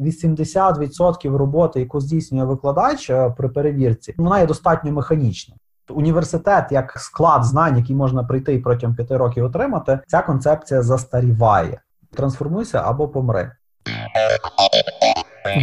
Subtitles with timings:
[0.00, 5.54] 80% роботи, яку здійснює викладач е, при перевірці, вона є достатньо механічна.
[5.90, 11.80] Університет як склад знань, який можна прийти і протягом п'яти років отримати, ця концепція застаріває.
[12.14, 13.50] Трансформуйся або помри.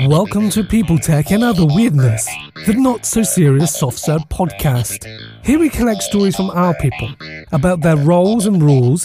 [0.07, 2.23] Welcome to People Tech and Other Weirdness,
[2.65, 4.99] the not so serious soft serve podcast.
[5.43, 7.09] Here we collect stories from our people
[7.51, 9.01] about their roles and rules,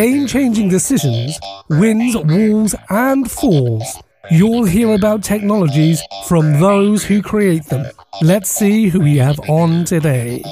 [0.00, 1.30] game changing decisions,
[1.70, 2.74] wins, walls,
[3.06, 3.86] and falls.
[4.30, 7.86] You'll hear about technologies from those who create them.
[8.20, 10.42] Let's see who we have on today.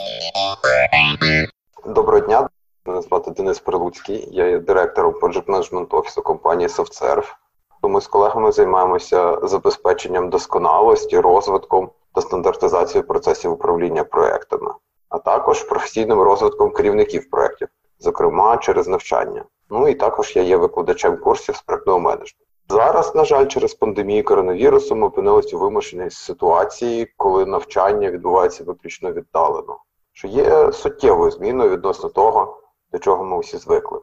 [1.87, 2.49] Доброго дня,
[2.87, 7.35] мене звати Денис Прилуцький, я є директором Project Management офісу компанії SoftServe.
[7.83, 14.71] Ми з колегами займаємося забезпеченням досконалості, розвитком та стандартизацією процесів управління проектами,
[15.09, 19.45] а також професійним розвитком керівників проєктів, зокрема через навчання.
[19.71, 22.46] Ну і також я є викладачем курсів з проектного менеджменту.
[22.69, 29.13] Зараз, на жаль, через пандемію коронавірусу ми опинилися у вимушеній ситуації, коли навчання відбувається виключно
[29.13, 29.79] віддалено,
[30.13, 32.61] що є суттєвою зміною відносно того,
[32.93, 34.01] до чого ми усі звикли.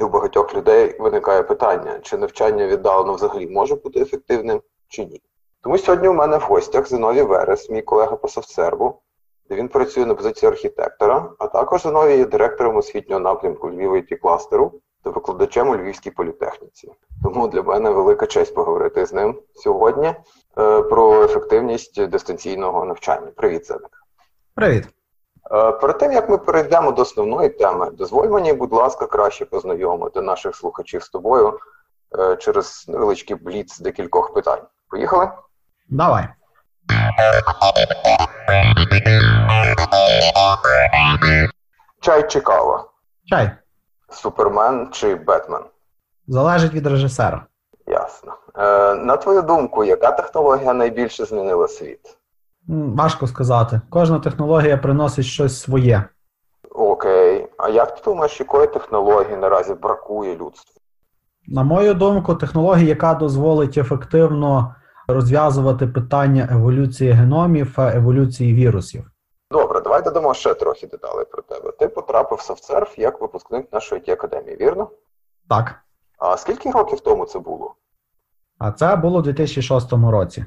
[0.00, 5.22] І у багатьох людей виникає питання, чи навчання віддалено взагалі може бути ефективним, чи ні.
[5.62, 9.00] Тому сьогодні у мене в гостях Зиновій Верес, мій колега по софтсерву,
[9.48, 14.16] де він працює на позиції архітектора, а також Зиновій є директором освітнього напрямку Львів it
[14.16, 14.72] кластеру
[15.04, 16.92] та викладачем у Львівській політехніці.
[17.22, 23.26] Тому для мене велика честь поговорити з ним сьогодні е, про ефективність дистанційного навчання.
[23.36, 23.90] Привіт, Зеник.
[24.54, 24.88] Привіт.
[25.52, 30.20] Е, перед тим як ми перейдемо до основної теми, дозволь мені, будь ласка, краще познайомити
[30.20, 31.58] наших слухачів з тобою
[32.18, 34.62] е, через невеличкий бліц декількох питань.
[34.88, 35.28] Поїхали?
[35.88, 36.28] Давай.
[42.00, 42.84] Чай чи кава?
[43.24, 43.50] Чай.
[44.10, 45.62] Супермен чи Бетмен?
[46.28, 47.46] Залежить від режисера.
[47.86, 48.32] Ясно.
[48.56, 52.18] Е, На твою думку, яка технологія найбільше змінила світ?
[52.68, 53.80] Важко сказати.
[53.90, 56.04] Кожна технологія приносить щось своє.
[56.70, 57.46] Окей.
[57.58, 60.80] А як ти думаєш, якої технології наразі бракує людству?
[61.46, 64.74] На мою думку, технологія, яка дозволить ефективно
[65.08, 69.10] розв'язувати питання еволюції геномів, еволюції вірусів.
[69.54, 71.72] Добре, давай додамо ще трохи деталей про тебе.
[71.78, 74.90] Ти потрапив в SoftServe як випускник нашої it академії, вірно?
[75.48, 75.74] Так.
[76.18, 77.74] А скільки років тому це було?
[78.58, 80.44] А це було у 2006 році.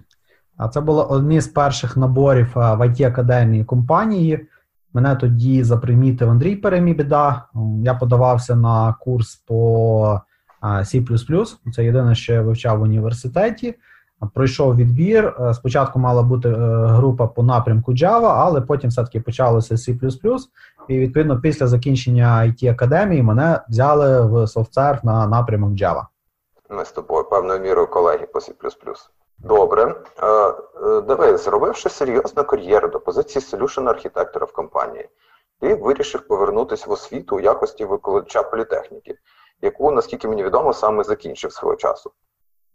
[0.57, 4.47] А це було одні з перших наборів в it академії компанії.
[4.93, 7.45] Мене тоді запримітив Андрій Перемібіда.
[7.83, 10.21] Я подавався на курс по
[10.63, 11.45] C++.
[11.73, 13.75] Це єдине, що я вивчав в університеті.
[14.33, 15.35] Пройшов відбір.
[15.53, 16.49] Спочатку мала бути
[16.87, 19.97] група по напрямку Java, але потім все-таки почалося C++.
[20.87, 26.03] І відповідно після закінчення it академії мене взяли в SoftServe на напрямок Java.
[26.69, 28.53] Ми з тобою певною мірою колеги по C++.
[29.39, 29.95] Добре.
[31.07, 35.09] Диви, зробивши серйозну кар'єру до позиції solution архітектора в компанії,
[35.59, 39.15] ти вирішив повернутися в освіту у якості викладача політехніки,
[39.61, 42.11] яку, наскільки мені відомо, саме закінчив свого часу.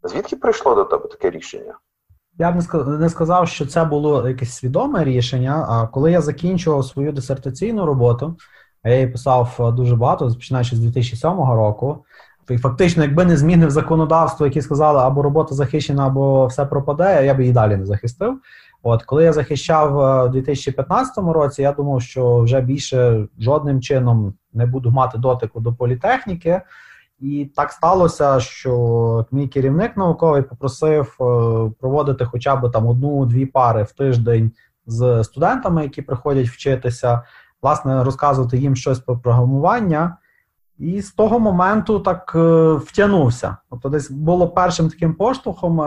[0.02, 1.74] Звідки прийшло до тебе таке рішення?
[2.38, 5.66] Я б не сказав, що це було якесь свідоме рішення.
[5.68, 8.36] А коли я закінчував свою дисертаційну роботу,
[8.82, 12.04] а я її писав дуже багато, починаючи з 2007 року.
[12.50, 17.34] І фактично, якби не змінив законодавство, які сказали, або робота захищена, або все пропаде, я
[17.34, 18.40] б її далі не захистив.
[18.82, 19.96] От коли я захищав
[20.26, 25.72] у 2015 році, я думав, що вже більше жодним чином не буду мати дотику до
[25.72, 26.60] політехніки.
[27.22, 31.16] І так сталося, що мій керівник науковий попросив
[31.80, 34.52] проводити хоча б там одну-дві пари в тиждень
[34.86, 37.22] з студентами, які приходять вчитися,
[37.62, 40.16] власне, розказувати їм щось про програмування.
[40.78, 42.34] І з того моменту так
[42.84, 43.56] втягнувся.
[43.70, 45.82] Тобто, десь було першим таким поштовхом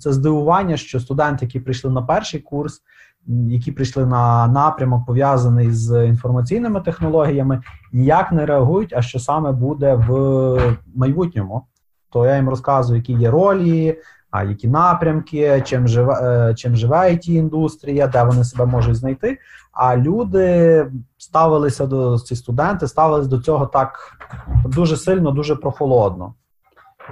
[0.00, 2.82] це здивування, що студенти, які прийшли на перший курс,
[3.26, 7.62] які прийшли на напрямок, пов'язаний з інформаційними технологіями,
[7.92, 11.62] ніяк не реагують, а що саме буде в майбутньому.
[12.10, 13.98] То я їм розказую, які є ролі,
[14.30, 19.38] а які напрямки, чим живе чим живе it індустрія, де вони себе можуть знайти.
[19.72, 20.86] А люди
[21.18, 24.18] ставилися до ці студенти, ставилися до цього так
[24.64, 26.34] дуже сильно, дуже прохолодно.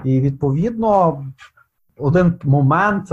[0.04, 1.24] І відповідно,
[1.98, 3.12] один момент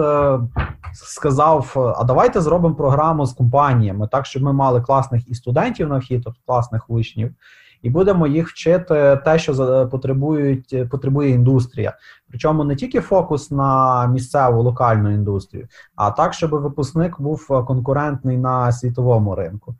[1.06, 5.98] сказав: а давайте зробимо програму з компаніями, так щоб ми мали класних і студентів на
[5.98, 7.34] вхід, тобто класних учнів,
[7.82, 11.94] і будемо їх вчити те, що потребують, потребує індустрія.
[12.30, 18.72] Причому не тільки фокус на місцеву локальну індустрію, а так, щоб випускник був конкурентний на
[18.72, 19.76] світовому ринку.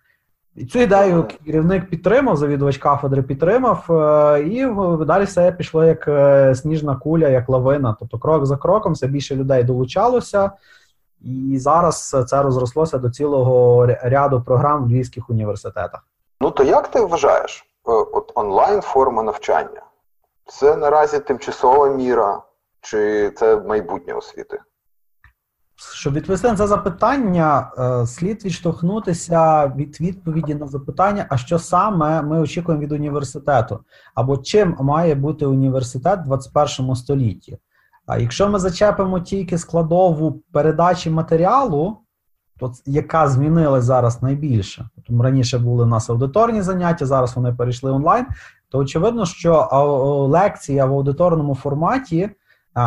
[0.58, 4.66] І цю ідею керівник підтримав, завідувач кафедри підтримав, е, і
[5.06, 7.96] далі все пішло як е, сніжна куля, як лавина.
[8.00, 10.52] Тобто, крок за кроком все більше людей долучалося,
[11.22, 16.08] і зараз це розрослося до цілого ряду програм в львівських університетах.
[16.42, 19.82] Ну то як ти вважаєш, от онлайн форма навчання?
[20.46, 22.42] Це наразі тимчасова міра,
[22.82, 24.60] чи це майбутнє освіти?
[25.76, 32.22] Щоб відповісти на це запитання, е, слід відштовхнутися від відповіді на запитання, а що саме
[32.22, 33.80] ми очікуємо від університету,
[34.16, 37.58] або чим має бути університет в 21 столітті.
[38.08, 41.98] А якщо ми зачепимо тільки складову передачі матеріалу,
[42.60, 47.92] то яка змінилась зараз найбільше, тому раніше були у нас аудиторні заняття, зараз вони перейшли
[47.92, 48.26] онлайн,
[48.70, 49.70] то очевидно, що
[50.32, 52.30] лекція в аудиторному форматі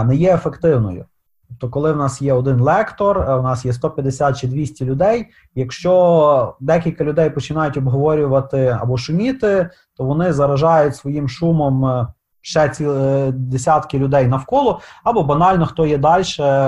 [0.04, 1.04] не є ефективною.
[1.48, 5.26] Тобто, коли в нас є один лектор, у нас є 150 чи 200 людей.
[5.54, 12.06] Якщо декілька людей починають обговорювати або шуміти, то вони заражають своїм шумом е,
[12.42, 16.24] ще ці е, десятки людей навколо, або банально хто є далі,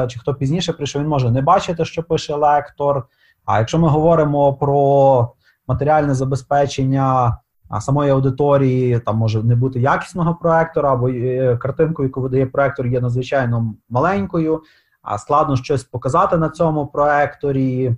[0.08, 3.06] чи хто пізніше прийшов, він може не бачити, що пише лектор.
[3.44, 5.32] А якщо ми говоримо про
[5.68, 7.38] матеріальне забезпечення
[7.80, 11.06] самої аудиторії, там може не бути якісного проектора, або
[11.58, 14.62] картинку, яку видає проектор, є надзвичайно маленькою,
[15.02, 17.96] а складно щось показати на цьому проекторі.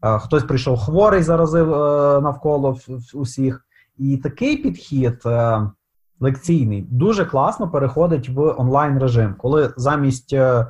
[0.00, 2.78] Хтось прийшов хворий, заразив е, навколо
[3.14, 3.64] усіх.
[3.98, 5.60] І такий підхід е,
[6.20, 10.66] лекційний дуже класно переходить в онлайн режим, коли замість е,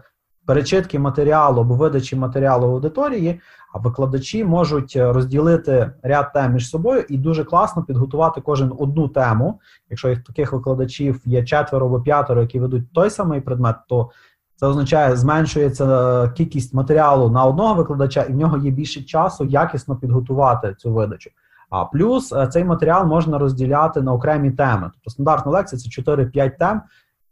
[0.47, 3.41] перечитки матеріалу або видачі матеріалу аудиторії,
[3.75, 9.61] а викладачі можуть розділити ряд тем між собою і дуже класно підготувати кожен одну тему.
[9.91, 14.11] Якщо їх таких викладачів є четверо або п'ятеро, які ведуть той самий предмет, то
[14.57, 19.97] це означає, зменшується кількість матеріалу на одного викладача, і в нього є більше часу якісно
[19.97, 21.31] підготувати цю видачу.
[21.71, 24.91] А плюс е, цей матеріал можна розділяти на окремі теми.
[24.95, 26.83] Тобто стандартна лекція це 4-5 тем,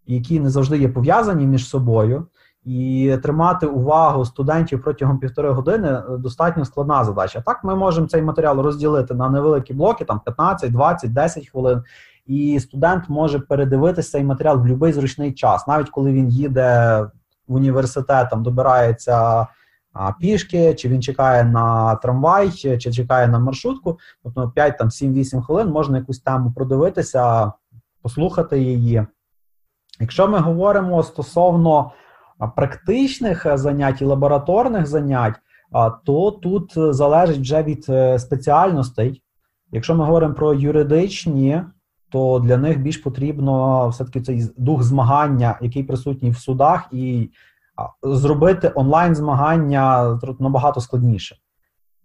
[0.07, 2.27] які не завжди є пов'язані між собою.
[2.65, 7.43] І тримати увагу студентів протягом півтори години е, достатньо складна задача.
[7.47, 11.83] Так, ми можемо цей матеріал розділити на невеликі блоки, там 15, 20, 10 хвилин,
[12.27, 17.01] і студент може передивитися цей матеріал в будь-який зручний час, навіть коли він їде
[17.49, 19.47] в університет, там добирається
[20.21, 23.99] пішки, чи він чекає на трамвай, чи, чекає на маршрутку.
[24.23, 27.53] Тобто 5, там 7-8 хвилин можна якусь тему продивитися,
[28.03, 29.07] послухати її.
[30.01, 31.93] Якщо ми говоримо стосовно
[32.57, 35.35] практичних занять і лабораторних занять,
[36.05, 39.23] то тут залежить вже від е, спеціальностей.
[39.73, 41.63] Якщо ми говоримо про юридичні,
[42.11, 47.31] то для них більш потрібно все-таки цей дух змагання, який присутній в судах, і
[48.03, 51.37] зробити онлайн змагання набагато складніше.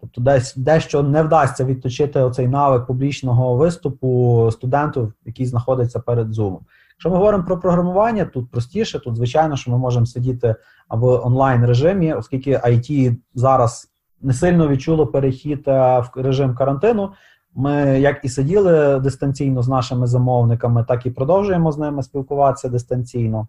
[0.02, 6.58] Тобто, десь дещо не вдасться відточити оцей навик публічного виступу студенту, який знаходиться перед Zoom.
[6.92, 10.56] Якщо ми говоримо про програмування, тут простіше, тут звичайно, що ми можемо сидіти
[10.90, 13.92] в онлайн режимі, оскільки IT зараз
[14.22, 17.12] не сильно відчуло перехід е, в режим карантину.
[17.56, 23.48] Ми як і сиділи дистанційно з нашими замовниками, так і продовжуємо з ними спілкуватися дистанційно.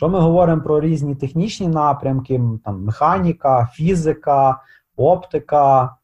[0.00, 4.62] Якщо ми говоримо про різні технічні напрямки, там механіка, фізика,
[4.96, 5.96] оптика,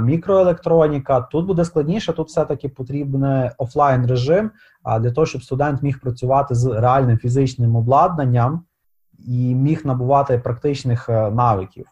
[0.00, 4.50] мікроелектроніка, тут буде складніше, тут все-таки потрібен офлайн режим
[5.00, 8.64] для того, щоб студент міг працювати з реальним фізичним обладнанням
[9.26, 11.86] і міг набувати практичних е, навиків.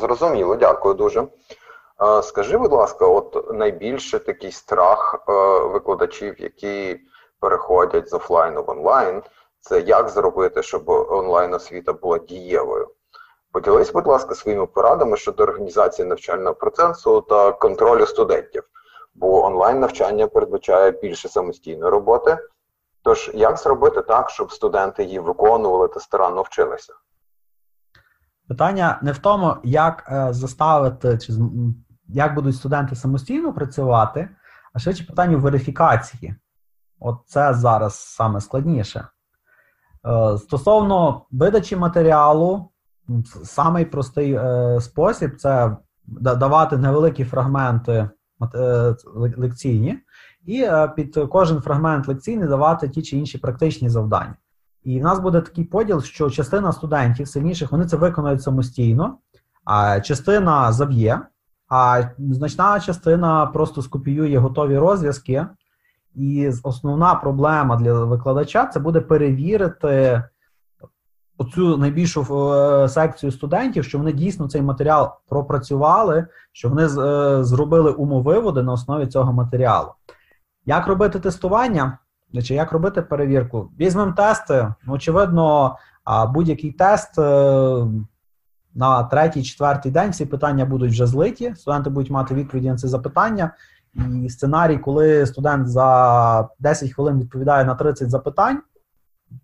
[0.00, 1.26] Зрозуміло, дякую дуже.
[2.22, 5.32] Скажи, будь ласка, от найбільше такий страх е,
[5.66, 7.00] викладачів, які
[7.40, 9.22] переходять з офлайну в онлайн,
[9.62, 12.88] це як зробити, щоб онлайн освіта була дієвою.
[13.52, 18.62] Поділись, будь ласка, своїми порадами щодо організації навчального процесу та контролю студентів,
[19.14, 22.38] бо онлайн навчання передбачає більше самостійної роботи.
[23.02, 26.92] Тож, як зробити так, щоб студенти її виконували та старанно вчилися?
[28.48, 31.32] Питання не в тому, як е, заставити чи
[32.08, 34.28] як будуть студенти самостійно працювати,
[34.72, 36.34] а швидше питання верифікації.
[37.00, 39.08] От це зараз саме складніше.
[40.06, 42.68] Е, стосовно видачі матеріалу,
[43.44, 48.10] самий простий е, спосіб це давати невеликі фрагменти
[48.54, 49.98] е, лекційні,
[50.46, 50.66] і
[50.96, 54.36] під кожен фрагмент лекційний давати ті чи інші практичні завдання.
[54.84, 59.18] І в нас буде такий поділ, що частина студентів сильніших вони це виконують самостійно,
[59.64, 61.20] а частина заб'є,
[61.68, 65.46] а значна частина просто скопіює готові розв'язки.
[66.14, 70.22] І основна проблема для викладача це буде перевірити
[71.38, 77.90] оцю найбільшу е, секцію студентів, що вони дійсно цей матеріал пропрацювали, що вони е, зробили
[77.90, 79.88] умовиводи на основі цього матеріалу.
[80.66, 81.98] Як робити тестування?
[82.44, 83.70] Чи як робити перевірку?
[83.80, 84.74] Візьмемо тести.
[84.88, 85.76] Очевидно,
[86.28, 87.86] будь-який тест е,
[88.74, 91.54] на третій, четвертий день всі питання будуть вже злиті.
[91.56, 93.50] Студенти будуть мати відповіді на ці запитання.
[93.94, 98.62] І сценарій, коли студент за 10 хвилин відповідає на 30 запитань,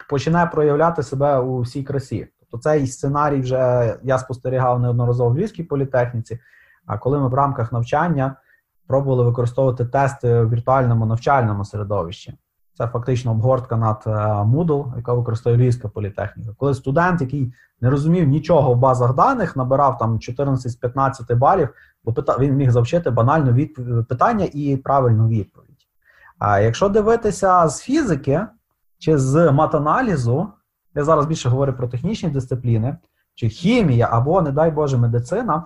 [0.09, 2.29] починає проявляти себе у всій красі.
[2.41, 6.39] Тобто цей сценарій вже я спостерігав неодноразово в Львівській політехніці.
[6.87, 8.37] А коли ми в рамках навчання
[8.87, 12.39] пробували використовувати тести в віртуальному навчальному середовищі,
[12.75, 16.51] це фактично обгортка над е, Moodle, яка використовує Львівська політехніка.
[16.57, 21.69] Коли студент, який не розумів нічого в базах даних, набирав там 14 з 15 балів,
[22.05, 23.67] бо він міг завчити банальну
[24.09, 25.87] питання і правильну відповідь.
[26.39, 28.47] А якщо дивитися з фізики
[28.99, 30.49] чи з матаналізу,
[30.95, 32.97] я зараз більше говорю про технічні дисципліни,
[33.35, 35.65] чи хімія або, не дай Боже, медицина.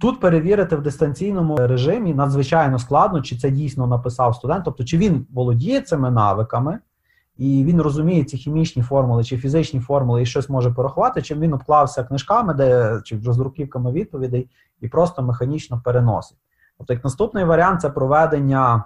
[0.00, 5.26] Тут перевірити в дистанційному режимі надзвичайно складно, чи це дійсно написав студент, тобто чи він
[5.30, 6.78] володіє цими навиками,
[7.40, 11.52] і він розуміє ці хімічні формули чи фізичні формули і щось може порахувати, чим він
[11.52, 16.38] обклався книжками, де чи роздруківками відповідей і просто механічно переносить.
[16.78, 18.84] Тобто, як наступний варіант це проведення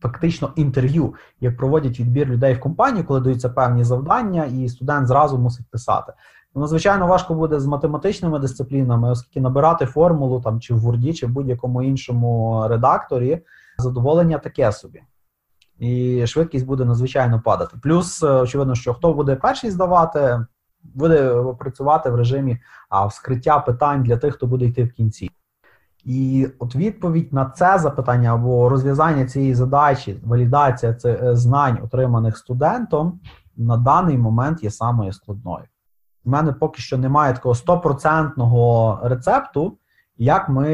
[0.00, 5.38] фактично інтерв'ю, як проводять відбір людей в компанію, коли даються певні завдання, і студент зразу
[5.38, 6.12] мусить писати.
[6.54, 11.26] Ну, звичайно, важко буде з математичними дисциплінами, оскільки набирати формулу там чи в Word, чи
[11.26, 13.42] в будь-якому іншому редакторі
[13.78, 15.02] задоволення таке собі.
[15.78, 17.76] І швидкість буде надзвичайно падати.
[17.82, 20.46] Плюс, е, очевидно, що хто буде перший здавати,
[20.82, 25.30] буде працювати в режимі а, вскриття питань для тих, хто буде йти в кінці.
[26.04, 32.36] І от відповідь на це запитання або розв'язання цієї задачі, валідація цих е, знань, отриманих
[32.38, 33.20] студентом,
[33.56, 35.64] на даний момент є самою складною.
[36.24, 39.78] У мене поки що немає такого стопроцентного рецепту,
[40.18, 40.72] як ми,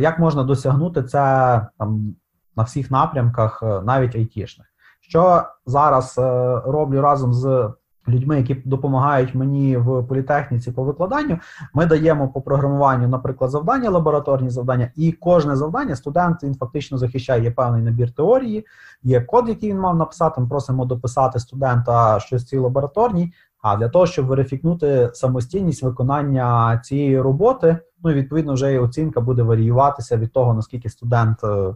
[0.00, 2.14] як можна досягнути це там
[2.60, 4.66] на всіх напрямках, е, навіть айтішних.
[5.00, 6.22] Що зараз е,
[6.66, 7.70] роблю разом з
[8.08, 11.38] людьми, які допомагають мені в політехніці по викладанню,
[11.74, 17.50] ми даємо по програмуванню, наприклад, завдання, лабораторні завдання, і кожне завдання студент він фактично захищає
[17.50, 18.66] певний набір теорії,
[19.02, 20.40] є код, який він мав написати.
[20.40, 23.32] Ми просимо дописати студента щось цій лабораторній.
[23.62, 29.20] А для того, щоб верифікнути самостійність виконання цієї роботи, ну і відповідно вже і оцінка
[29.20, 31.74] буде варіюватися від того, наскільки студент Е,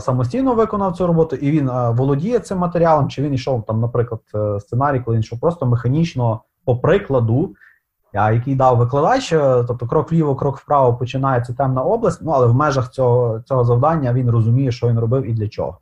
[0.00, 4.20] самостійно виконав цю роботу, і він е, володіє цим матеріалом, чи він йшов там, наприклад,
[4.34, 7.54] е, сценарій, коли він йшов просто механічно по прикладу,
[8.14, 9.34] який дав викладач,
[9.68, 14.12] тобто крок вліво, крок вправо починається темна область, ну але в межах цього цього завдання
[14.12, 15.78] він розуміє, що він робив і для чого.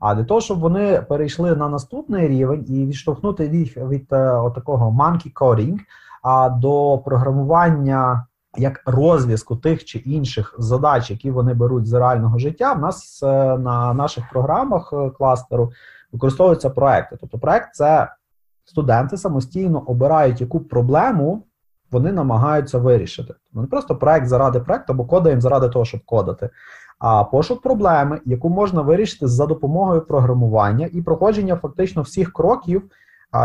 [0.00, 4.08] А для того, щоб вони перейшли на наступний рівень і відштовхнути їх від, від
[4.54, 5.78] такого monkey coding,
[6.22, 8.26] а до програмування
[8.56, 13.58] як розв'язку тих чи інших задач, які вони беруть з реального життя, в нас е,
[13.58, 15.72] на наших програмах е, кластеру
[16.12, 17.16] використовуються проекти.
[17.20, 18.08] Тобто, проект це
[18.64, 21.42] студенти самостійно обирають, яку проблему
[21.90, 23.34] вони намагаються вирішити.
[23.44, 26.50] Тобто не просто проект заради проекту або кодаємо заради того, щоб кодати.
[26.98, 32.82] А пошук проблеми, яку можна вирішити за допомогою програмування і проходження фактично всіх кроків,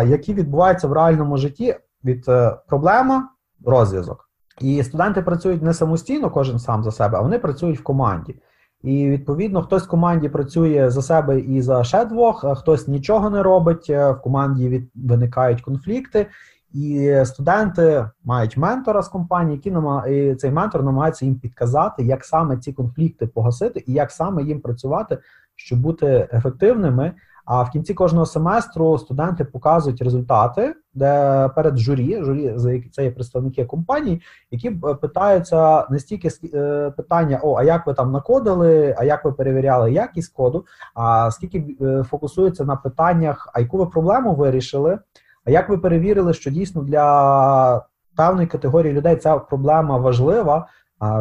[0.06, 3.30] які відбуваються в реальному житті від е, проблема
[3.66, 4.29] розв'язок.
[4.60, 8.36] І студенти працюють не самостійно, кожен сам за себе, а вони працюють в команді.
[8.82, 13.30] І відповідно хтось в команді працює за себе і за ще двох, а хтось нічого
[13.30, 13.90] не робить.
[13.90, 14.92] Е, в команді від...
[14.96, 16.28] виникають конфлікти,
[16.74, 20.12] і студенти мають ментора з компанії, який намаг...
[20.12, 24.62] і цей ментор намагається їм підказати, як саме ці конфлікти погасити, і як саме їм
[24.62, 25.18] працювати,
[25.56, 27.14] щоб бути ефективними.
[27.50, 33.66] А в кінці кожного семестру студенти показують результати, де перед журі, журі це є представники
[33.66, 39.04] компаній, які е, питаються не стільки е, питання: о, а як ви там накодили, а
[39.04, 40.66] як ви перевіряли якість коду,
[40.96, 45.00] а скільки е, фокусуються на питаннях, а яку ви проблему вирішили,
[45.46, 50.68] а як ви перевірили, що дійсно для певної категорії людей ця проблема важлива.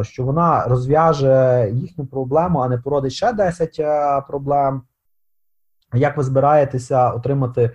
[0.03, 3.81] Що вона розв'яже їхню проблему, а не породить ще 10
[4.29, 4.83] проблем.
[5.95, 7.71] Як ви збираєтеся отримати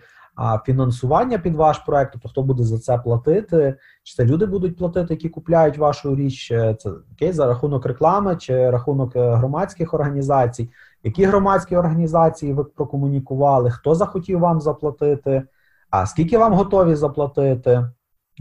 [0.65, 2.13] фінансування під ваш проект?
[2.13, 3.75] Тобто хто буде за це платити?
[4.03, 6.48] Чи це люди будуть платити, які купляють вашу річ?
[6.48, 10.70] Це окей, за рахунок реклами чи рахунок е, громадських організацій?
[11.03, 13.72] Які громадські організації ви прокомунікували?
[13.72, 15.43] Хто захотів вам заплатити?
[15.89, 17.89] А скільки вам готові заплатити?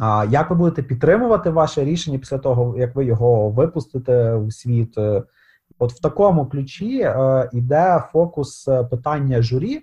[0.00, 4.98] А як ви будете підтримувати ваше рішення після того, як ви його випустите в світ?
[5.82, 9.80] От в такому ключі е, фокус е, питання журі,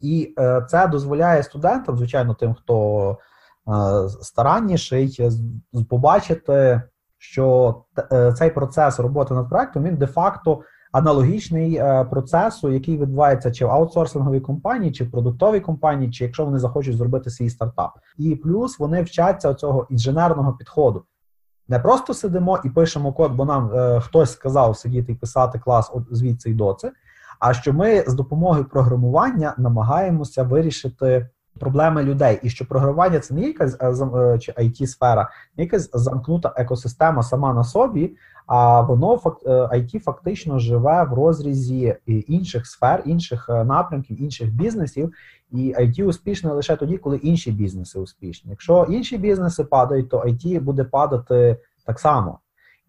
[0.00, 3.18] і е, це дозволяє студентам, звичайно, тим, хто
[4.22, 5.30] старанніший,
[5.88, 6.82] побачити,
[7.18, 7.76] що
[8.36, 10.62] цей процес роботи над проектом він де-факто
[10.92, 16.44] аналогічний е, процесу, який відбувається чи в аутсорсинговій компанії, чи в продуктовій компанії, чи якщо
[16.44, 17.90] вони захочуть зробити свій стартап.
[18.16, 21.04] І плюс вони вчаться цього інженерного підходу.
[21.68, 25.90] Не просто сидимо і пишемо код, бо нам е, хтось сказав сидіти і писати клас
[25.94, 26.92] от звідси й до це,
[27.38, 31.28] а що ми з допомогою програмування намагаємося вирішити
[31.58, 35.90] проблеми людей, і що програмування це не якась е, е, чи it сфера не якась
[35.92, 43.02] замкнута екосистема сама на собі, а воно IT е, фактично живе в розрізі інших сфер,
[43.06, 45.12] інших напрямків, інших бізнесів.
[45.50, 48.50] І IT успішне лише тоді, коли інші бізнеси успішні.
[48.50, 52.38] Якщо інші бізнеси падають, то IT буде падати так само.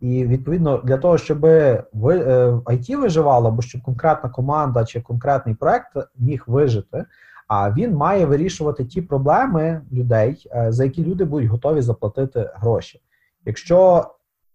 [0.01, 6.43] І відповідно для того, щоб IT виживало, або щоб конкретна команда чи конкретний проект міг
[6.47, 7.05] вижити,
[7.49, 13.01] а він має вирішувати ті проблеми людей, е, за які люди будуть готові заплатити гроші.
[13.45, 14.05] Якщо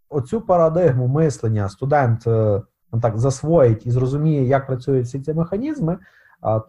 [0.09, 5.99] оцю парадигму мислення студент е, ну, так засвоїть і зрозуміє, як працюють всі ці механізми,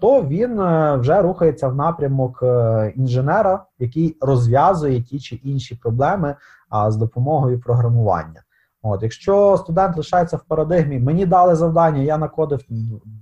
[0.01, 2.44] то він е, вже рухається в напрямок
[2.96, 6.36] інженера, який розв'язує ті чи інші проблеми
[6.88, 8.44] з допомогою програмування.
[8.82, 12.62] От, Якщо студент лишається в парадигмі, мені дали завдання, я накодив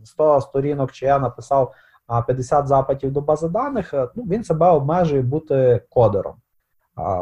[0.03, 1.73] 100 сторінок, чи я написав
[2.07, 6.35] 50 запитів до бази даних, е, ну, він себе обмежує бути кодером.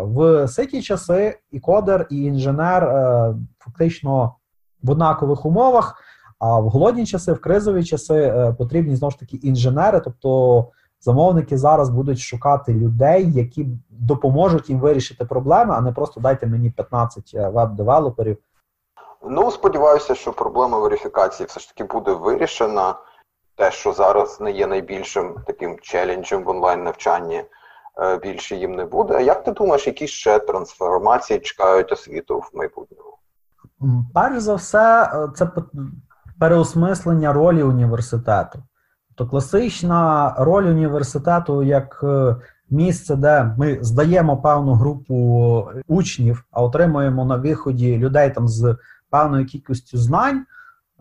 [0.02, 4.36] В ситі часи і кодер, і інженер е, фактично
[4.84, 5.96] в однакових умовах,
[6.40, 10.68] а в голодні часи, в кризові часи е, потрібні знову ж таки інженери, тобто
[11.02, 16.70] замовники зараз будуть шукати людей, які допоможуть їм вирішити проблеми, а не просто дайте мені
[16.70, 18.38] 15 веб-девелоперів.
[19.30, 22.96] Ну, сподіваюся, що проблема верифікації все ж таки буде вирішена
[23.62, 27.44] те, що зараз не є найбільшим таким челенджем в онлайн-навчанні,
[28.02, 29.14] е, більше їм не буде.
[29.14, 33.18] А як ти думаєш, які ще трансформації чекають освіту в майбутньому?
[34.14, 35.50] Перш за все, е, це
[36.40, 38.60] переосмислення ролі університету.
[39.16, 42.36] Тобто класична роль університету як е,
[42.70, 48.78] місце, де ми здаємо певну групу учнів, а отримуємо на виході людей там з
[49.10, 50.46] певною кількістю знань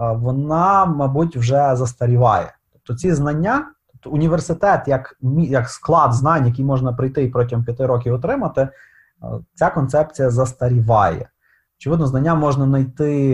[0.01, 2.55] вона, мабуть, вже застаріває.
[2.73, 7.87] Тобто ці знання, тобто університет, як як склад знань, який можна прийти і протягом п'яти
[7.87, 8.69] років отримати,
[9.55, 11.29] ця концепція застаріває.
[11.79, 13.33] Очевидно, знання можна знайти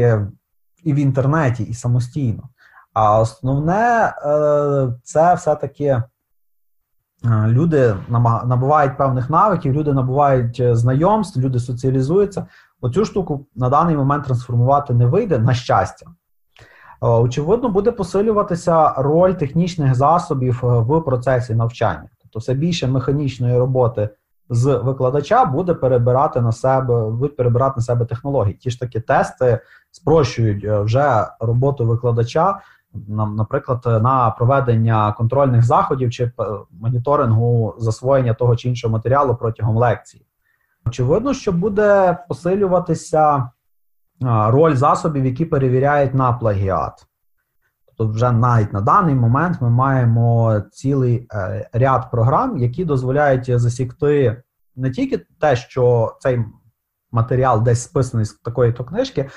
[0.85, 2.43] і в інтернеті, і самостійно.
[2.93, 6.03] А основне е, це все-таки е,
[7.47, 7.97] люди
[8.45, 12.47] набувають певних навиків, люди набувають е, знайомств, люди соціалізуються.
[12.81, 16.07] Оцю штуку на даний момент трансформувати не вийде, на щастя.
[17.03, 23.59] Е, очевидно, буде посилюватися роль технічних засобів е, в процесі навчання, тобто все більше механічної
[23.59, 24.09] роботи
[24.49, 28.55] з викладача буде перебирати на себе, будуть перебирати на себе технології.
[28.55, 32.61] Ті ж таки тести спрощують е, вже роботу викладача,
[33.09, 36.33] наприклад, на проведення контрольних заходів чи
[36.81, 40.27] моніторингу засвоєння того чи іншого матеріалу протягом лекції.
[40.87, 43.51] Очевидно, що буде посилюватися
[44.23, 47.07] роль засобів, які перевіряють на плагіат.
[47.87, 54.43] Тобто, вже навіть на даний момент ми маємо цілий е, ряд програм, які дозволяють засікти
[54.77, 56.45] не тільки те, що цей
[57.13, 59.31] матеріал десь списаний з такої то книжки,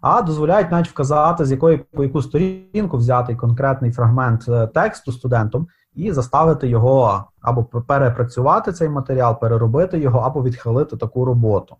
[0.00, 5.68] а дозволяють навіть вказати, з якої по яку сторінку взяти конкретний фрагмент е, тексту студентом
[5.94, 11.76] і заставити його або перепрацювати цей матеріал, переробити його, або відхилити таку роботу.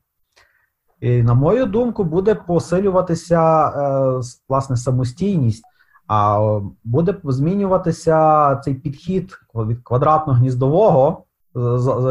[1.03, 5.65] І, на мою думку, буде посилюватися е, власне самостійність,
[6.07, 6.41] а
[6.85, 11.17] буде змінюватися цей підхід від квадратно-гніздового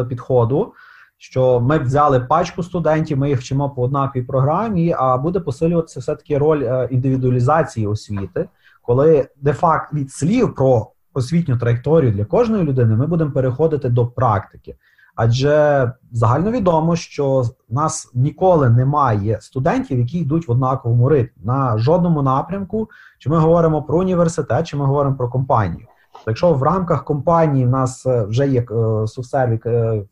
[0.00, 0.72] е, підходу.
[1.16, 6.38] Що ми взяли пачку студентів, ми їх вчимо по однаковій програмі, а буде посилюватися все-таки
[6.38, 8.48] роль е, індивідуалізації освіти,
[8.82, 14.76] коли де-факт від слів про освітню траєкторію для кожної людини ми будемо переходити до практики.
[15.14, 22.22] Адже загальновідомо, що в нас ніколи немає студентів, які йдуть в однаковому ритмі на жодному
[22.22, 22.88] напрямку.
[23.18, 25.86] Чи ми говоримо про університет, чи ми говоримо про компанію.
[26.26, 28.66] Якщо в рамках компанії в нас е, вже є
[29.06, 30.02] софтсерві, е,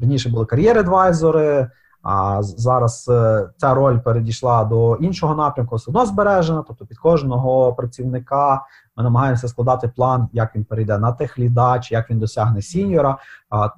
[0.00, 1.70] раніше були кар'єр-адвайзори,
[2.02, 6.64] А зараз е, ця роль передійшла до іншого напрямку, все одно збережена.
[6.68, 8.62] Тобто під кожного працівника
[8.98, 13.18] ми намагаємося складати план, як він перейде на техліда, чи як він досягне сіньора.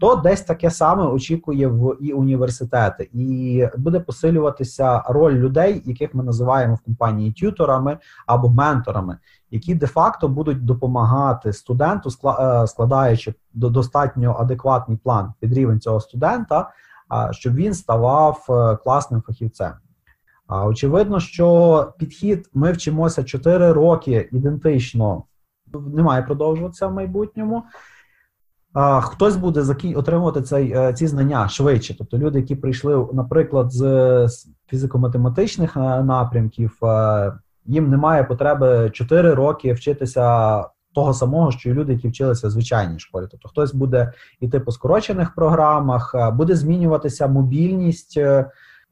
[0.01, 6.25] То десь таке саме очікує в і університети, і буде посилюватися роль людей, яких ми
[6.25, 9.19] називаємо в компанії тюторами або менторами,
[9.51, 16.71] які де-факто будуть допомагати студенту, е, складаючи достатньо адекватний план під рівень цього студента
[17.31, 19.73] щоб він ставав е, класним фахівцем.
[20.51, 25.25] Очевидно, що підхід ми вчимося 4 роки ідентично
[25.73, 27.63] не має продовжуватися в майбутньому.
[28.73, 29.65] А, Хтось буде
[29.97, 31.99] отримувати цей, е, ці знання швидше.
[31.99, 33.87] Тобто люди, які прийшли, наприклад, з
[34.73, 36.79] фізико-математичних е, напрямків,
[37.67, 42.99] їм немає потреби 4 роки вчитися того самого, що і люди, які вчилися в звичайній
[42.99, 43.27] школі.
[43.31, 48.21] Тобто хтось буде йти по скорочених програмах, е, буде змінюватися мобільність.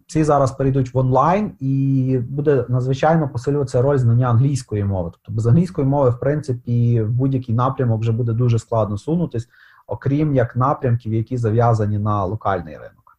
[0.09, 5.11] Всі зараз перейдуть в онлайн, і буде надзвичайно посилюватися роль знання англійської мови.
[5.13, 9.49] Тобто без англійської мови, в принципі, в будь-який напрямок вже буде дуже складно сунутись,
[9.87, 13.19] окрім як напрямків, які зав'язані на локальний ринок.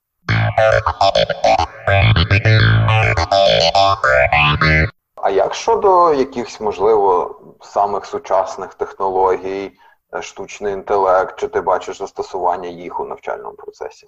[5.15, 9.71] А як щодо якихось, можливо, самих сучасних технологій,
[10.15, 14.07] е, штучний інтелект, чи ти бачиш застосування їх у навчальному процесі?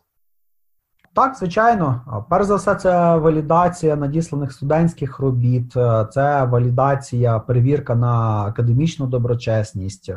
[1.13, 2.02] Так, звичайно.
[2.30, 10.13] Перш за все, це валідація надісланих студентських робіт, е, це валідація, перевірка на академічну доброчесність.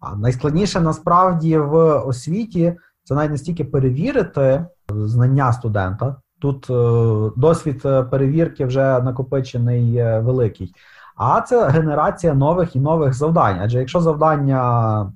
[0.00, 6.16] А найскладніше насправді в освіті це навіть не стільки перевірити знання студента.
[6.40, 10.74] Тут е, досвід перевірки вже накопичений великий
[11.18, 13.58] а це генерація нових і нових завдань.
[13.62, 15.06] Адже якщо завдання е,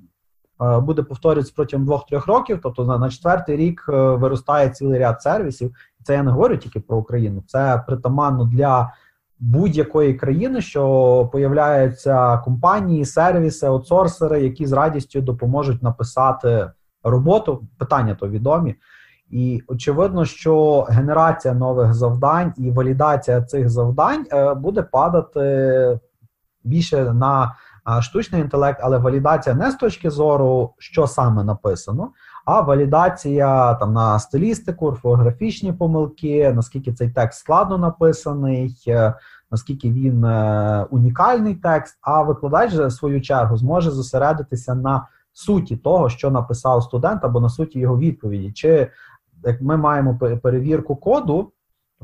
[0.79, 5.75] буде повторюватися протягом двох-трьох років, тобто на, на четвертий рік е, виростає цілий ряд сервісів,
[6.03, 8.93] це я не говорю тільки про Україну, це притаманно для.
[9.39, 16.71] Будь-якої країни, що появляються компанії, сервіси, аутсорсери, які з радістю допоможуть написати
[17.03, 17.67] роботу.
[17.77, 18.75] Питання то відомі.
[19.29, 25.99] І очевидно, що генерація нових завдань і валідація цих завдань е, буде падати
[26.63, 27.55] більше на
[28.01, 32.09] штучний інтелект, але валідація не з точки зору, що саме написано,
[32.45, 39.13] а валідація там на стилістику, орфографічні помилки, наскільки цей текст складно написаний, е,
[39.51, 41.97] наскільки він е, унікальний текст.
[42.01, 47.49] А викладач в свою чергу зможе зосередитися на суті того, що написав студент, або на
[47.49, 48.51] суті його відповіді.
[48.51, 48.89] чи
[49.45, 51.51] як ми маємо перевірку коду,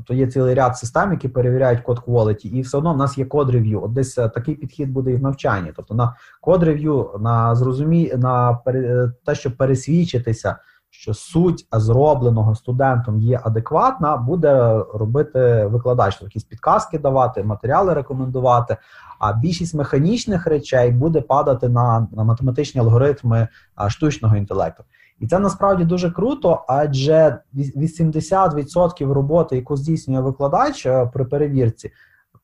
[0.00, 3.24] тобто є цілий ряд систем, які перевіряють код quality, і все одно в нас є
[3.24, 3.82] код рев'ю.
[3.84, 5.72] От десь е, такий підхід буде і в навчанні.
[5.76, 10.56] Тобто на код рев'ю, на зрозумі, на е, те, щоб пересвідчитися,
[10.90, 18.76] що суть зробленого студентом є адекватна, буде робити викладач, тобто якісь підказки давати, матеріали рекомендувати.
[19.18, 23.48] А більшість механічних речей буде падати на, на математичні алгоритми
[23.88, 24.84] штучного інтелекту.
[25.20, 31.90] І це насправді дуже круто, адже 80% роботи, яку здійснює викладач е, при перевірці,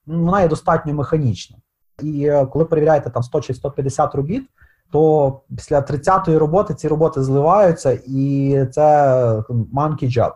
[0.06, 1.56] вона є достатньо механічна.
[2.02, 4.42] І е, коли перевіряєте там 100 чи 150 робіт,
[4.90, 9.12] то після 30-ї роботи ці роботи зливаються, і це
[9.74, 10.32] monkey job.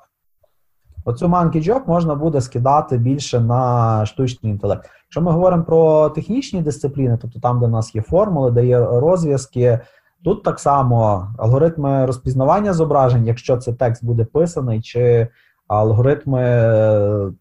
[1.05, 4.89] Оцю monkey job можна буде скидати більше на штучний інтелект.
[5.05, 8.79] Якщо ми говоримо про технічні дисципліни, тобто там, де в нас є формули, де є
[8.79, 9.81] розв'язки.
[10.25, 15.29] Тут так само алгоритми розпізнавання зображень, якщо це текст буде писаний, чи
[15.69, 17.33] алгоритми е,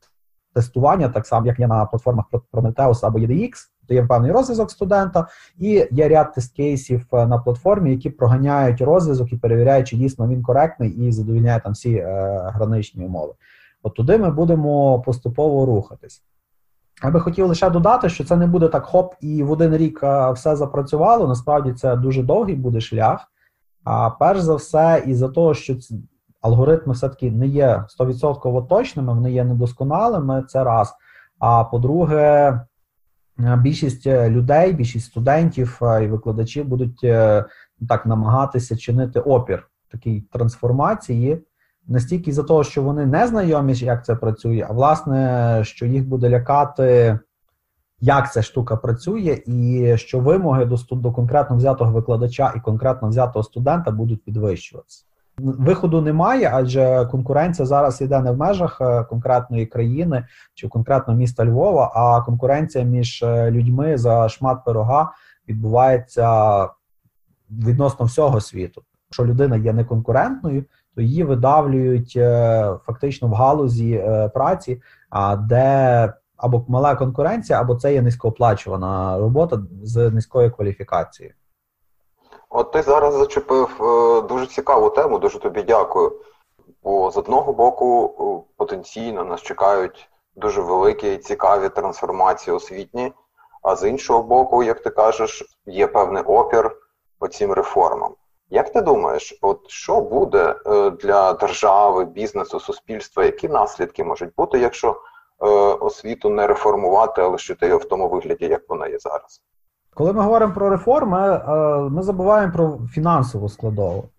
[0.54, 3.52] тестування, так само, як є на платформах Prometheus або EDX,
[3.88, 9.34] то є певний розв'язок студента, і є ряд тест-кейсів е, на платформі, які проганяють розв'язок
[9.34, 13.34] і перевіряють, чи дійсно він коректний і задовільняє там всі е, граничні умови.
[13.84, 16.24] От туди ми будемо поступово рухатись.
[17.03, 20.03] Я би хотів лише додати, що це не буде так хоп, і в один рік
[20.33, 21.27] все запрацювало.
[21.27, 23.27] Насправді це дуже довгий буде шлях.
[23.83, 25.75] А перш за все, і за того, що
[26.41, 30.93] алгоритми все-таки не є 100% точними, вони є недосконалими, це раз.
[31.39, 32.59] А по-друге,
[33.38, 37.45] більшість людей, більшість студентів і викладачів будуть е,
[37.89, 41.43] так намагатися чинити опір такій трансформації
[41.89, 46.08] не стільки за того, що вони не знайомі, як це працює, а власне, що їх
[46.08, 47.19] буде лякати,
[47.99, 53.43] як ця штука працює, і що вимоги до до конкретно взятого викладача і конкретно взятого
[53.43, 55.06] студента будуть підвищуватися.
[55.38, 61.45] Виходу немає, адже конкуренція зараз йде не в межах е, конкретної країни чи конкретно міста
[61.45, 65.12] Львова, а конкуренція між е, людьми за шмат пирога
[65.47, 66.67] відбувається
[67.52, 68.82] відносно всього світу.
[69.10, 70.63] Якщо людина є неконкурентною,
[70.99, 74.81] то її видавлюють е, фактично в галузі е, праці,
[75.39, 81.35] де або мала конкуренція, або це є низькооплачувана робота з низькою кваліфікацією.
[82.49, 86.12] От ти зараз зачепив е, дуже цікаву тему, дуже тобі дякую.
[86.83, 93.13] Бо з одного боку потенційно нас чекають дуже великі і цікаві трансформації освітні,
[93.62, 96.71] а з іншого боку, як ти кажеш, є певний опір
[97.19, 98.15] по цим реформам.
[98.49, 104.59] Як ти думаєш, от що буде е, для держави, бізнесу, суспільства, які наслідки можуть бути,
[104.59, 109.41] якщо е, освіту не реформувати, а лишити її в тому вигляді, як вона є зараз?
[109.93, 111.49] Коли ми говоримо про реформи, е,
[111.89, 114.09] ми забуваємо про фінансову складову.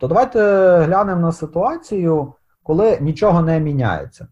[0.00, 0.38] То давайте
[0.78, 4.26] глянемо на ситуацію, коли нічого не міняється.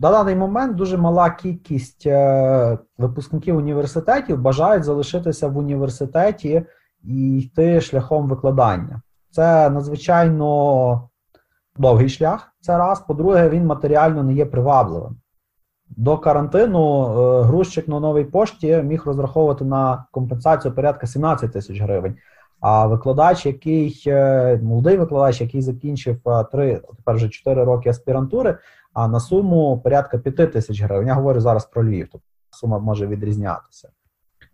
[0.00, 2.06] На даний момент дуже мала кількість
[2.98, 6.66] випускників університетів бажають залишитися в університеті
[7.04, 9.02] і йти шляхом викладання.
[9.30, 11.08] Це надзвичайно
[11.76, 12.52] довгий шлях.
[12.60, 13.00] Це раз.
[13.00, 15.16] По-друге, він матеріально не є привабливим.
[15.96, 22.16] До карантину е, грузчик на новій пошті міг розраховувати на компенсацію порядка 17 тисяч гривень.
[22.60, 26.16] А викладач, який е, молодий викладач, який закінчив
[26.52, 28.58] 3, е, тепер вже 4 роки аспірантури,
[28.92, 31.06] а на суму порядка 5 тисяч гривень.
[31.06, 33.88] Я говорю зараз про Львів, тобто сума може відрізнятися.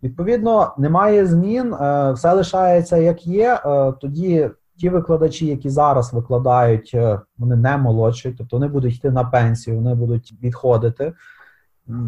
[0.03, 3.61] Відповідно, немає змін, е, все лишається як є.
[3.65, 9.11] Е, тоді ті викладачі, які зараз викладають, е, вони не молодші, тобто вони будуть йти
[9.11, 11.13] на пенсію, вони будуть відходити.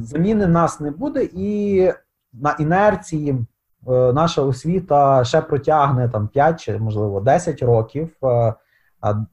[0.01, 1.91] Зміни нас не буде, і
[2.33, 3.45] на інерції
[4.13, 8.09] наша освіта ще протягне там 5 чи можливо 10 років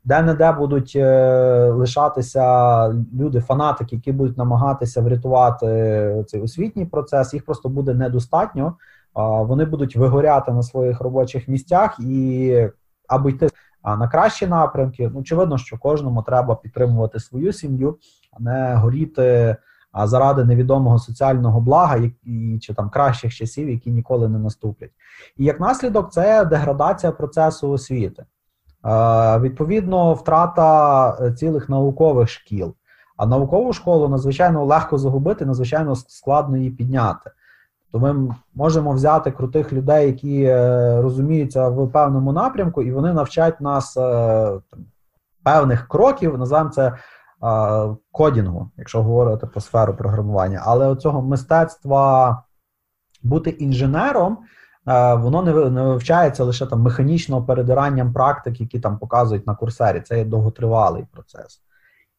[0.04, 7.34] де-не-де будуть е, лишатися люди, фанатики, які будуть намагатися врятувати цей освітній процес.
[7.34, 8.74] Їх просто буде недостатньо.
[9.14, 12.68] Вони будуть вигоряти на своїх робочих місцях і
[13.08, 13.48] аби йти
[13.84, 15.10] на кращі напрямки.
[15.14, 17.98] Ну, очевидно, що кожному треба підтримувати свою сім'ю,
[18.32, 19.56] а не горіти
[20.04, 24.90] заради невідомого соціального блага і чи там кращих часів, які ніколи не наступлять.
[25.36, 28.24] І як наслідок, це деградація процесу освіти.
[29.40, 32.74] Відповідно, втрата е, цілих наукових шкіл.
[33.16, 37.30] А наукову школу надзвичайно легко загубити, надзвичайно складно її підняти.
[37.92, 43.60] То ми можемо взяти крутих людей, які е, розуміються в певному напрямку, і вони навчать
[43.60, 44.60] нас е,
[45.42, 46.92] певних кроків, називаємо це
[48.12, 50.62] кодінгу, якщо говорити про сферу програмування.
[50.64, 52.42] Але цього мистецтва
[53.22, 54.40] бути інженером Е,
[55.14, 60.00] воно не не вивчається лише там механічно передиранням практик, які там показують на курсері.
[60.00, 61.60] Це є довготривалий процес.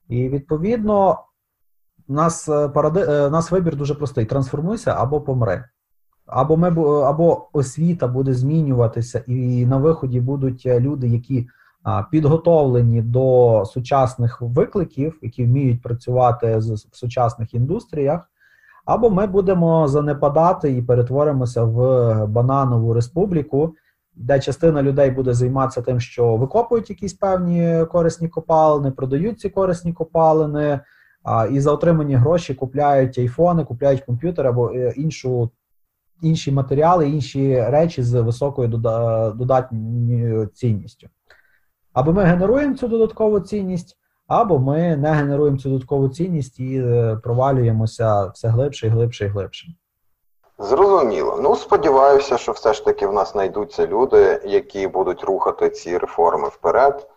[0.07, 1.19] І відповідно,
[2.07, 3.05] у нас е, паради...
[3.05, 5.63] у е, нас вибір дуже простий: трансформуйся або помри.
[6.25, 6.67] Або ми
[7.03, 11.47] або освіта буде змінюватися, і на виході будуть люди, які
[12.11, 18.29] підготовлені до сучасних викликів, які вміють працювати в сучасних індустріях.
[18.89, 23.75] Або ми будемо занепадати і перетворимося в бананову республіку,
[24.15, 29.93] де частина людей буде займатися тим, що викопують якісь певні корисні копалини, продають ці корисні
[29.93, 30.79] копалини,
[31.23, 35.49] а, і за отримані гроші купляють айфони, купляють комп'ютери або е, іншу.
[36.21, 38.67] Інші матеріали, інші речі з високою
[39.35, 41.07] додатньою цінністю.
[41.93, 43.97] Або ми генеруємо цю додаткову цінність,
[44.29, 49.27] або ми не генеруємо цю додаткову цінність і е, провалюємося все глибше і глибше і
[49.27, 49.67] глибше.
[50.59, 51.39] Зрозуміло.
[51.43, 56.47] Ну, сподіваюся, що все ж таки в нас знайдуться люди, які будуть рухати ці реформи
[56.47, 57.07] вперед.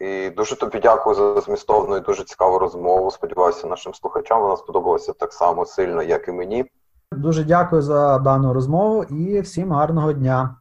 [0.00, 3.10] І дуже тобі дякую за змістовну і дуже цікаву розмову.
[3.10, 6.64] Сподіваюся, нашим слухачам вона сподобалася так само сильно, як і мені.
[7.12, 10.56] Дуже дякую за дану розмову і всім гарного дня.